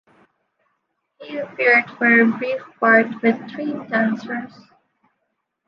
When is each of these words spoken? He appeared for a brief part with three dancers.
He 1.21 1.37
appeared 1.37 1.85
for 1.91 2.21
a 2.21 2.25
brief 2.25 2.59
part 2.79 3.21
with 3.21 3.39
three 3.51 3.73
dancers. 3.87 4.51